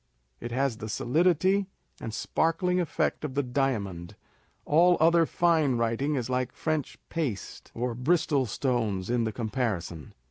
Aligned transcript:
It 0.39 0.51
has 0.51 0.77
the 0.77 0.89
solidity, 0.89 1.67
and 1.99 2.11
sparkling 2.11 2.79
effect 2.79 3.23
of 3.23 3.35
the 3.35 3.43
diamond: 3.43 4.15
all 4.65 4.97
other 4.99 5.27
fine 5.27 5.75
writing 5.77 6.15
is 6.15 6.27
like 6.27 6.51
French 6.51 6.97
paste 7.09 7.71
or 7.75 7.93
Bristol 7.93 8.47
stones 8.47 9.11
in 9.11 9.25
the 9.25 9.31
comparison. 9.31 10.15